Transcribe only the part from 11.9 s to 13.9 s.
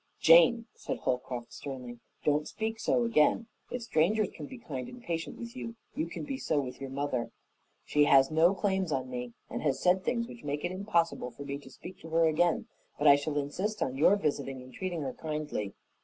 to her again, but I shall insist